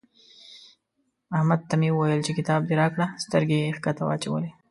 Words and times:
احمد 1.37 1.61
ته 1.69 1.75
مې 1.79 1.89
وويل 1.93 2.21
چې 2.27 2.31
کتاب 2.39 2.61
دې 2.65 2.75
راکړه؛ 2.81 3.07
سترګې 3.23 3.57
يې 3.63 3.69
کښته 3.83 4.03
واچولې. 4.05 4.51